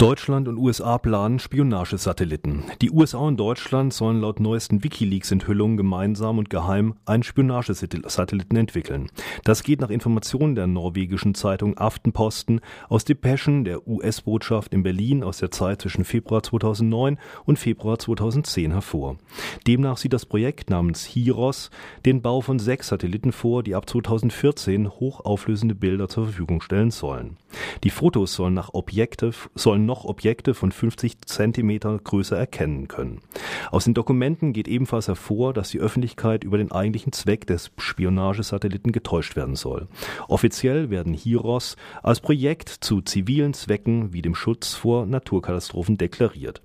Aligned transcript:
Deutschland 0.00 0.48
und 0.48 0.56
USA 0.56 0.96
planen 0.96 1.38
Spionagesatelliten. 1.38 2.64
Die 2.80 2.90
USA 2.90 3.18
und 3.18 3.36
Deutschland 3.36 3.92
sollen 3.92 4.22
laut 4.22 4.40
neuesten 4.40 4.82
Wikileaks-Enthüllungen 4.82 5.76
gemeinsam 5.76 6.38
und 6.38 6.48
geheim 6.48 6.94
einen 7.04 7.22
Spionagesatelliten 7.22 8.56
entwickeln. 8.56 9.10
Das 9.44 9.62
geht 9.62 9.82
nach 9.82 9.90
Informationen 9.90 10.54
der 10.54 10.66
norwegischen 10.66 11.34
Zeitung 11.34 11.76
Aftenposten 11.76 12.62
aus 12.88 13.04
Depeschen 13.04 13.64
der 13.66 13.86
US-Botschaft 13.86 14.72
in 14.72 14.82
Berlin 14.82 15.22
aus 15.22 15.36
der 15.36 15.50
Zeit 15.50 15.82
zwischen 15.82 16.06
Februar 16.06 16.42
2009 16.42 17.18
und 17.44 17.58
Februar 17.58 17.98
2010 17.98 18.72
hervor. 18.72 19.18
Demnach 19.66 19.98
sieht 19.98 20.14
das 20.14 20.24
Projekt 20.24 20.70
namens 20.70 21.04
HIROS 21.04 21.68
den 22.06 22.22
Bau 22.22 22.40
von 22.40 22.58
sechs 22.58 22.88
Satelliten 22.88 23.32
vor, 23.32 23.62
die 23.62 23.74
ab 23.74 23.86
2014 23.86 24.88
hochauflösende 24.88 25.74
Bilder 25.74 26.08
zur 26.08 26.24
Verfügung 26.24 26.62
stellen 26.62 26.90
sollen. 26.90 27.36
Die 27.84 27.90
Fotos 27.90 28.32
sollen 28.32 28.54
nach 28.54 28.72
Objekte, 28.72 29.32
sollen 29.54 29.89
noch 29.90 30.04
Objekte 30.04 30.54
von 30.54 30.70
50 30.70 31.22
Zentimeter 31.26 31.98
Größe 31.98 32.36
erkennen 32.36 32.86
können. 32.86 33.22
Aus 33.72 33.86
den 33.86 33.94
Dokumenten 33.94 34.52
geht 34.52 34.68
ebenfalls 34.68 35.08
hervor, 35.08 35.52
dass 35.52 35.70
die 35.70 35.80
Öffentlichkeit 35.80 36.44
über 36.44 36.58
den 36.58 36.70
eigentlichen 36.70 37.12
Zweck 37.12 37.44
des 37.48 37.72
Spionagesatelliten 37.76 38.92
getäuscht 38.92 39.34
werden 39.34 39.56
soll. 39.56 39.88
Offiziell 40.28 40.90
werden 40.90 41.12
Hiros 41.12 41.74
als 42.04 42.20
Projekt 42.20 42.68
zu 42.68 43.00
zivilen 43.00 43.52
Zwecken 43.52 44.12
wie 44.12 44.22
dem 44.22 44.36
Schutz 44.36 44.74
vor 44.74 45.06
Naturkatastrophen 45.06 45.98
deklariert, 45.98 46.62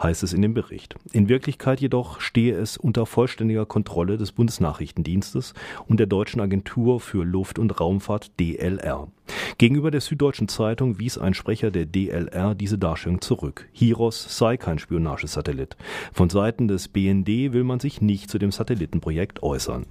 heißt 0.00 0.22
es 0.22 0.32
in 0.32 0.42
dem 0.42 0.54
Bericht. 0.54 0.94
In 1.10 1.28
Wirklichkeit 1.28 1.80
jedoch 1.80 2.20
stehe 2.20 2.54
es 2.54 2.76
unter 2.76 3.06
vollständiger 3.06 3.66
Kontrolle 3.66 4.18
des 4.18 4.30
Bundesnachrichtendienstes 4.30 5.52
und 5.88 5.98
der 5.98 6.06
deutschen 6.06 6.40
Agentur 6.40 7.00
für 7.00 7.24
Luft- 7.24 7.58
und 7.58 7.80
Raumfahrt 7.80 8.38
DLR. 8.38 9.08
Gegenüber 9.58 9.90
der 9.90 10.00
Süddeutschen 10.00 10.48
Zeitung 10.48 10.98
wies 10.98 11.18
ein 11.18 11.34
Sprecher 11.34 11.70
der 11.70 11.86
DLR 11.86 12.54
diese 12.68 12.76
Darstellung 12.76 13.22
zurück. 13.22 13.66
Hiros 13.72 14.36
sei 14.36 14.58
kein 14.58 14.78
Spionagesatellit. 14.78 15.78
Von 16.12 16.28
Seiten 16.28 16.68
des 16.68 16.88
BND 16.88 17.54
will 17.54 17.64
man 17.64 17.80
sich 17.80 18.02
nicht 18.02 18.30
zu 18.30 18.38
dem 18.38 18.52
Satellitenprojekt 18.52 19.42
äußern. 19.42 19.86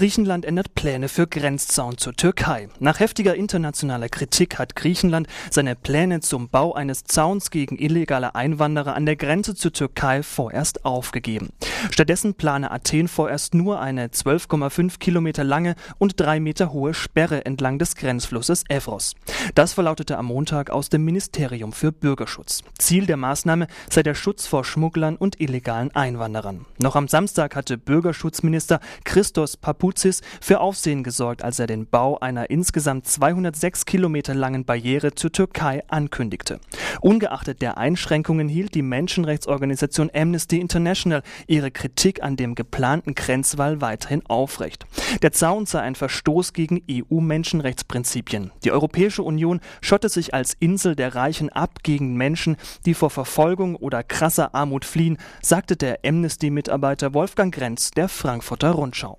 Griechenland 0.00 0.46
ändert 0.46 0.74
Pläne 0.74 1.10
für 1.10 1.26
Grenzzaun 1.26 1.98
zur 1.98 2.14
Türkei. 2.14 2.70
Nach 2.78 3.00
heftiger 3.00 3.34
internationaler 3.34 4.08
Kritik 4.08 4.58
hat 4.58 4.74
Griechenland 4.74 5.26
seine 5.50 5.76
Pläne 5.76 6.20
zum 6.20 6.48
Bau 6.48 6.72
eines 6.72 7.04
Zauns 7.04 7.50
gegen 7.50 7.76
illegale 7.76 8.34
Einwanderer 8.34 8.94
an 8.94 9.04
der 9.04 9.16
Grenze 9.16 9.54
zur 9.54 9.74
Türkei 9.74 10.22
vorerst 10.22 10.86
aufgegeben. 10.86 11.50
Stattdessen 11.90 12.32
plane 12.32 12.70
Athen 12.70 13.08
vorerst 13.08 13.52
nur 13.52 13.78
eine 13.78 14.06
12,5 14.06 14.98
Kilometer 14.98 15.44
lange 15.44 15.74
und 15.98 16.18
drei 16.18 16.40
Meter 16.40 16.72
hohe 16.72 16.94
Sperre 16.94 17.44
entlang 17.44 17.78
des 17.78 17.94
Grenzflusses 17.94 18.64
Evros. 18.70 19.16
Das 19.54 19.74
verlautete 19.74 20.16
am 20.16 20.26
Montag 20.26 20.70
aus 20.70 20.88
dem 20.88 21.04
Ministerium 21.04 21.74
für 21.74 21.92
Bürgerschutz. 21.92 22.62
Ziel 22.78 23.04
der 23.04 23.18
Maßnahme 23.18 23.66
sei 23.90 24.02
der 24.02 24.14
Schutz 24.14 24.46
vor 24.46 24.64
Schmugglern 24.64 25.16
und 25.16 25.42
illegalen 25.42 25.94
Einwanderern. 25.94 26.64
Noch 26.78 26.96
am 26.96 27.06
Samstag 27.06 27.54
hatte 27.54 27.76
Bürgerschutzminister 27.76 28.80
Christos 29.04 29.58
Papou 29.58 29.89
Luzis 29.90 30.20
für 30.40 30.60
Aufsehen 30.60 31.02
gesorgt, 31.02 31.42
als 31.42 31.58
er 31.58 31.66
den 31.66 31.84
Bau 31.84 32.16
einer 32.20 32.48
insgesamt 32.48 33.08
206 33.08 33.86
Kilometer 33.86 34.34
langen 34.34 34.64
Barriere 34.64 35.16
zur 35.16 35.32
Türkei 35.32 35.82
ankündigte. 35.88 36.60
Ungeachtet 37.00 37.60
der 37.60 37.76
Einschränkungen 37.76 38.48
hielt 38.48 38.76
die 38.76 38.82
Menschenrechtsorganisation 38.82 40.08
Amnesty 40.14 40.60
International 40.60 41.24
ihre 41.48 41.72
Kritik 41.72 42.22
an 42.22 42.36
dem 42.36 42.54
geplanten 42.54 43.16
Grenzwall 43.16 43.80
weiterhin 43.80 44.24
aufrecht. 44.26 44.86
Der 45.22 45.32
Zaun 45.32 45.66
sei 45.66 45.80
ein 45.80 45.96
Verstoß 45.96 46.52
gegen 46.52 46.82
EU-Menschenrechtsprinzipien. 46.88 48.52
Die 48.62 48.70
Europäische 48.70 49.24
Union 49.24 49.58
schotte 49.80 50.08
sich 50.08 50.34
als 50.34 50.54
Insel 50.60 50.94
der 50.94 51.16
Reichen 51.16 51.48
ab 51.48 51.82
gegen 51.82 52.14
Menschen, 52.14 52.56
die 52.86 52.94
vor 52.94 53.10
Verfolgung 53.10 53.74
oder 53.74 54.04
krasser 54.04 54.54
Armut 54.54 54.84
fliehen, 54.84 55.18
sagte 55.42 55.74
der 55.76 55.98
Amnesty-Mitarbeiter 56.04 57.12
Wolfgang 57.12 57.52
Grenz 57.52 57.90
der 57.90 58.08
Frankfurter 58.08 58.70
Rundschau. 58.70 59.18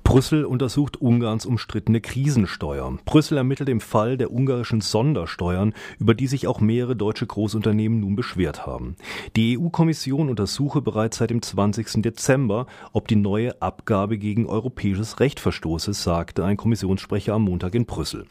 Brüssel 0.11 0.43
untersucht 0.43 1.01
Ungarns 1.01 1.45
umstrittene 1.45 2.01
Krisensteuer. 2.01 2.97
Brüssel 3.05 3.37
ermittelt 3.37 3.69
im 3.69 3.79
Fall 3.79 4.17
der 4.17 4.33
ungarischen 4.33 4.81
Sondersteuern, 4.81 5.73
über 5.99 6.13
die 6.13 6.27
sich 6.27 6.47
auch 6.47 6.59
mehrere 6.59 6.97
deutsche 6.97 7.25
Großunternehmen 7.25 8.01
nun 8.01 8.17
beschwert 8.17 8.65
haben. 8.65 8.97
Die 9.37 9.57
EU-Kommission 9.57 10.27
untersuche 10.27 10.81
bereits 10.81 11.19
seit 11.19 11.29
dem 11.29 11.41
20. 11.41 12.01
Dezember, 12.01 12.65
ob 12.91 13.07
die 13.07 13.15
neue 13.15 13.61
Abgabe 13.61 14.17
gegen 14.17 14.47
europäisches 14.47 15.21
Recht 15.21 15.39
verstoße, 15.39 15.93
sagte 15.93 16.43
ein 16.43 16.57
Kommissionssprecher 16.57 17.33
am 17.33 17.43
Montag 17.43 17.73
in 17.73 17.85
Brüssel. 17.85 18.25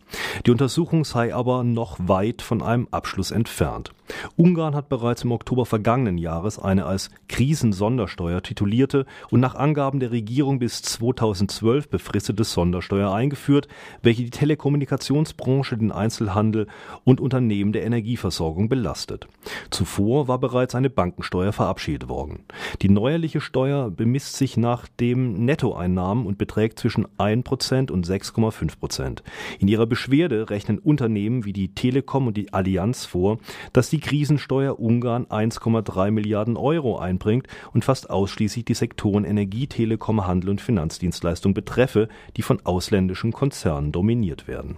Die 0.45 0.51
Untersuchung 0.51 1.07
sei 1.07 1.35
aber 1.35 1.65
noch 1.65 1.97
weit 1.99 2.43
von 2.43 2.61
einem 2.61 2.89
Abschluss 2.91 3.31
entfernt. 3.31 3.93
Ungarn 4.37 4.75
hat 4.75 4.89
bereits 4.89 5.23
im 5.23 5.33
Oktober 5.33 5.65
vergangenen 5.65 6.19
Jahres 6.19 6.59
eine 6.59 6.85
als 6.85 7.11
Krisensondersteuer 7.29 8.43
titulierte 8.43 9.07
und 9.31 9.39
nach 9.39 9.55
Angaben 9.55 10.01
der 10.01 10.11
Regierung 10.11 10.59
bis 10.59 10.83
2012 10.83 11.70
befristete 11.79 12.45
Sondersteuer 12.45 13.13
eingeführt, 13.13 13.69
welche 14.03 14.25
die 14.25 14.31
Telekommunikationsbranche, 14.31 15.77
den 15.77 15.93
Einzelhandel 15.93 16.67
und 17.05 17.21
Unternehmen 17.21 17.73
der 17.73 17.85
Energieversorgung 17.85 18.69
belastet. 18.69 19.29
Zuvor 19.71 20.29
war 20.29 20.39
bereits 20.39 20.75
eine 20.75 20.91
Bankensteuer 20.91 21.53
verabschiedet 21.53 22.09
worden. 22.09 22.45
Die 22.83 22.89
neuerliche 22.89 23.41
Steuer 23.41 23.91
bemisst 23.91 24.37
sich 24.37 24.57
nach 24.57 24.89
dem 25.01 25.45
Nettoeinnahmen 25.45 26.27
und 26.27 26.39
beträgt 26.39 26.79
zwischen 26.79 27.07
1% 27.19 27.91
und 27.91 28.07
6,5%. 28.07 29.23
In 29.59 29.69
ihrer 29.69 29.87
Beschwerde 29.87 30.51
rechnen 30.51 30.79
Unternehmen 30.79 31.45
wie 31.45 31.53
die 31.53 31.75
Telekom 31.75 32.27
und 32.27 32.37
die 32.37 32.53
Allianz 32.53 33.05
vor, 33.07 33.39
dass 33.73 33.91
die 33.91 34.01
Krisensteuer 34.01 34.79
Ungarn 34.79 35.27
1,3 35.27 36.11
Milliarden 36.11 36.57
Euro 36.57 36.99
einbringt 36.99 37.47
und 37.73 37.85
fast 37.85 38.11
ausschließlich 38.11 38.65
die 38.65 38.75
Sektoren 38.75 39.25
Energie, 39.25 39.67
Telekom, 39.67 40.27
Handel 40.27 40.51
und 40.51 40.61
Finanzdienstleistung 40.61 41.50
betreffe, 41.55 42.09
die 42.37 42.43
von 42.43 42.65
ausländischen 42.65 43.33
Konzernen 43.33 43.93
dominiert 43.93 44.49
werden. 44.49 44.77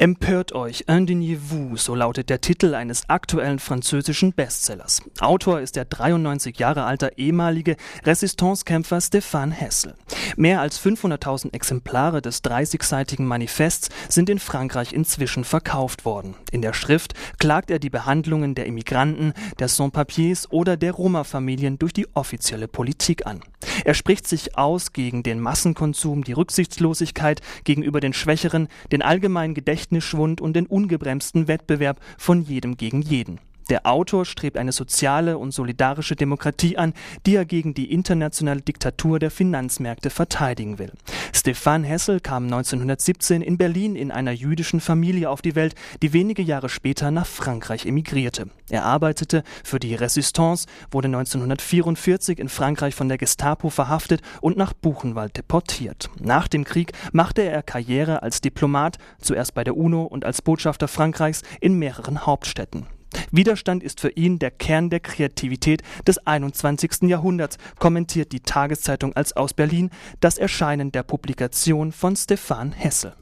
Empört 0.00 0.52
euch, 0.52 0.84
indignez-vous, 0.86 1.76
so 1.76 1.96
lautet 1.96 2.30
der 2.30 2.40
Titel 2.40 2.76
eines 2.76 3.08
aktuellen 3.08 3.58
französischen 3.58 4.32
Bestsellers. 4.32 5.02
Autor 5.18 5.58
ist 5.58 5.74
der 5.74 5.86
93 5.86 6.56
Jahre 6.56 6.84
alte 6.84 7.10
ehemalige 7.16 7.74
Resistancekämpfer 8.04 8.98
Stéphane 8.98 9.50
Hessel. 9.50 9.96
Mehr 10.36 10.60
als 10.60 10.80
500.000 10.80 11.52
Exemplare 11.52 12.22
des 12.22 12.44
30-seitigen 12.44 13.24
Manifests 13.24 13.88
sind 14.08 14.30
in 14.30 14.38
Frankreich 14.38 14.92
inzwischen 14.92 15.42
verkauft 15.42 16.04
worden. 16.04 16.36
In 16.52 16.62
der 16.62 16.74
Schrift 16.74 17.14
klagt 17.40 17.68
er 17.68 17.80
die 17.80 17.90
Behandlungen 17.90 18.54
der 18.54 18.66
Immigranten, 18.66 19.32
der 19.58 19.66
Sans-Papiers 19.66 20.48
oder 20.52 20.76
der 20.76 20.92
Roma-Familien 20.92 21.76
durch 21.80 21.92
die 21.92 22.06
offizielle 22.14 22.68
Politik 22.68 23.26
an. 23.26 23.40
Er 23.84 23.94
spricht 23.94 24.28
sich 24.28 24.56
aus 24.56 24.92
gegen 24.92 25.24
den 25.24 25.40
Massenkonsum, 25.40 26.22
die 26.22 26.32
Rücksichtslosigkeit 26.32 27.40
gegenüber 27.64 27.98
den 27.98 28.12
Schwächeren, 28.12 28.68
den 28.92 29.02
allgemeinen 29.02 29.54
Gedächtnis 29.54 29.87
Gedächtnisschwund 29.88 30.40
und 30.40 30.54
den 30.54 30.66
ungebremsten 30.66 31.48
Wettbewerb 31.48 31.98
von 32.18 32.42
jedem 32.42 32.76
gegen 32.76 33.02
jeden. 33.02 33.40
Der 33.70 33.86
Autor 33.86 34.24
strebt 34.24 34.56
eine 34.56 34.72
soziale 34.72 35.36
und 35.36 35.52
solidarische 35.52 36.16
Demokratie 36.16 36.78
an, 36.78 36.94
die 37.26 37.36
er 37.36 37.44
gegen 37.44 37.74
die 37.74 37.92
internationale 37.92 38.62
Diktatur 38.62 39.18
der 39.18 39.30
Finanzmärkte 39.30 40.08
verteidigen 40.08 40.78
will. 40.78 40.92
Stefan 41.38 41.84
Hessel 41.84 42.18
kam 42.18 42.46
1917 42.46 43.42
in 43.42 43.58
Berlin 43.58 43.94
in 43.94 44.10
einer 44.10 44.32
jüdischen 44.32 44.80
Familie 44.80 45.30
auf 45.30 45.40
die 45.40 45.54
Welt, 45.54 45.76
die 46.02 46.12
wenige 46.12 46.42
Jahre 46.42 46.68
später 46.68 47.12
nach 47.12 47.26
Frankreich 47.26 47.86
emigrierte. 47.86 48.48
Er 48.70 48.84
arbeitete 48.84 49.44
für 49.62 49.78
die 49.78 49.94
Resistance, 49.94 50.66
wurde 50.90 51.06
1944 51.06 52.40
in 52.40 52.48
Frankreich 52.48 52.96
von 52.96 53.08
der 53.08 53.18
Gestapo 53.18 53.70
verhaftet 53.70 54.20
und 54.40 54.56
nach 54.56 54.72
Buchenwald 54.72 55.36
deportiert. 55.36 56.10
Nach 56.18 56.48
dem 56.48 56.64
Krieg 56.64 56.90
machte 57.12 57.42
er 57.42 57.62
Karriere 57.62 58.24
als 58.24 58.40
Diplomat, 58.40 58.98
zuerst 59.20 59.54
bei 59.54 59.62
der 59.62 59.76
UNO 59.76 60.02
und 60.02 60.24
als 60.24 60.42
Botschafter 60.42 60.88
Frankreichs 60.88 61.42
in 61.60 61.78
mehreren 61.78 62.26
Hauptstädten. 62.26 62.97
Widerstand 63.30 63.82
ist 63.82 64.00
für 64.00 64.10
ihn 64.10 64.38
der 64.38 64.50
Kern 64.50 64.90
der 64.90 65.00
Kreativität 65.00 65.82
des 66.06 66.18
21. 66.26 67.02
Jahrhunderts, 67.02 67.58
kommentiert 67.78 68.32
die 68.32 68.40
Tageszeitung 68.40 69.14
als 69.14 69.36
aus 69.36 69.54
Berlin 69.54 69.90
das 70.20 70.38
Erscheinen 70.38 70.92
der 70.92 71.02
Publikation 71.02 71.92
von 71.92 72.16
Stefan 72.16 72.72
Hessel. 72.72 73.14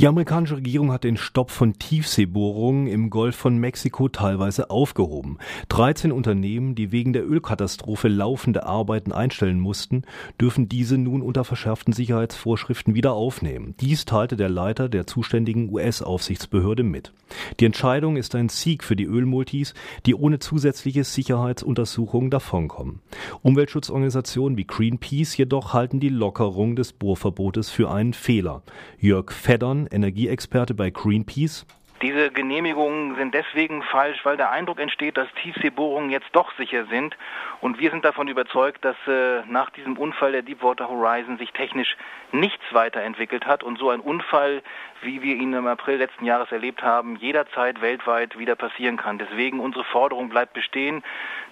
Die 0.00 0.06
amerikanische 0.06 0.56
Regierung 0.56 0.92
hat 0.92 1.04
den 1.04 1.18
Stopp 1.18 1.50
von 1.50 1.74
Tiefseebohrungen 1.74 2.86
im 2.86 3.10
Golf 3.10 3.36
von 3.36 3.58
Mexiko 3.58 4.08
teilweise 4.08 4.70
aufgehoben. 4.70 5.36
13 5.68 6.10
Unternehmen, 6.10 6.74
die 6.74 6.90
wegen 6.90 7.12
der 7.12 7.28
Ölkatastrophe 7.28 8.08
laufende 8.08 8.64
Arbeiten 8.64 9.12
einstellen 9.12 9.60
mussten, 9.60 10.04
dürfen 10.40 10.70
diese 10.70 10.96
nun 10.96 11.20
unter 11.20 11.44
verschärften 11.44 11.92
Sicherheitsvorschriften 11.92 12.94
wieder 12.94 13.12
aufnehmen. 13.12 13.74
Dies 13.78 14.06
teilte 14.06 14.38
der 14.38 14.48
Leiter 14.48 14.88
der 14.88 15.06
zuständigen 15.06 15.70
US-Aufsichtsbehörde 15.70 16.82
mit. 16.82 17.12
Die 17.60 17.66
Entscheidung 17.66 18.16
ist 18.16 18.34
ein 18.34 18.48
Sieg 18.48 18.84
für 18.84 18.96
die 18.96 19.04
Ölmultis, 19.04 19.74
die 20.06 20.14
ohne 20.14 20.38
zusätzliche 20.38 21.04
Sicherheitsuntersuchungen 21.04 22.30
davonkommen. 22.30 23.00
Umweltschutzorganisationen 23.42 24.56
wie 24.56 24.66
Greenpeace 24.66 25.36
jedoch 25.36 25.74
halten 25.74 26.00
die 26.00 26.08
Lockerung 26.08 26.74
des 26.74 26.94
Bohrverbotes 26.94 27.68
für 27.68 27.90
einen 27.90 28.14
Fehler. 28.14 28.62
Jörg 28.98 29.30
Feddern, 29.32 29.88
Energieexperte 29.92 30.74
bei 30.74 30.90
Greenpeace. 30.90 31.66
Diese 32.02 32.30
Genehmigungen 32.30 33.14
sind 33.16 33.34
deswegen 33.34 33.82
falsch, 33.82 34.24
weil 34.24 34.38
der 34.38 34.50
Eindruck 34.50 34.80
entsteht, 34.80 35.18
dass 35.18 35.28
Tiefseebohrungen 35.42 36.08
jetzt 36.08 36.28
doch 36.32 36.50
sicher 36.56 36.86
sind. 36.86 37.14
Und 37.60 37.78
wir 37.78 37.90
sind 37.90 38.06
davon 38.06 38.26
überzeugt, 38.26 38.82
dass 38.86 38.96
äh, 39.06 39.42
nach 39.46 39.68
diesem 39.68 39.98
Unfall 39.98 40.32
der 40.32 40.40
Deepwater 40.40 40.88
Horizon 40.88 41.36
sich 41.36 41.52
technisch 41.52 41.98
nichts 42.32 42.64
weiterentwickelt 42.72 43.44
hat 43.44 43.62
und 43.62 43.78
so 43.78 43.90
ein 43.90 44.00
Unfall, 44.00 44.62
wie 45.02 45.20
wir 45.20 45.36
ihn 45.36 45.52
im 45.52 45.66
April 45.66 45.98
letzten 45.98 46.24
Jahres 46.24 46.50
erlebt 46.50 46.82
haben, 46.82 47.16
jederzeit 47.16 47.82
weltweit 47.82 48.38
wieder 48.38 48.54
passieren 48.54 48.96
kann. 48.96 49.18
Deswegen 49.18 49.60
unsere 49.60 49.84
Forderung 49.84 50.30
bleibt 50.30 50.54
bestehen. 50.54 51.02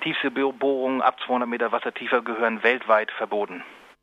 Tiefseebohrungen 0.00 1.02
ab 1.02 1.20
200 1.26 1.46
Meter 1.46 1.72
Wasser 1.72 1.92
tiefer 1.92 2.22
gehören 2.22 2.62
weltweit 2.62 3.10
verboten. 3.10 3.62